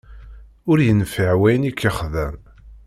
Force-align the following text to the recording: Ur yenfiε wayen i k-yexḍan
Ur 0.69 0.77
yenfiε 0.87 1.31
wayen 1.39 1.67
i 1.69 1.71
k-yexḍan 1.73 2.37